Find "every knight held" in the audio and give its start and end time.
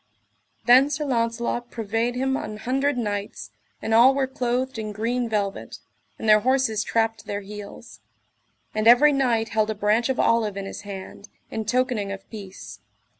8.87-9.69